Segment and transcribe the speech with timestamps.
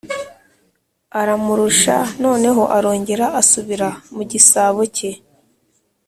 [1.19, 5.11] aramurusha, noneho arongera asubira mu gisabo ke.